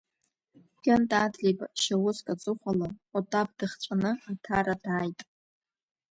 [0.83, 5.19] Кьынта Адлеиба шьауск аҵыхәала Отаԥ дыхҵәаны Аҭара дааит.